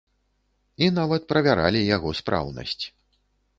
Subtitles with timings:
[0.85, 2.81] І нават правяралі яго спраўнасць.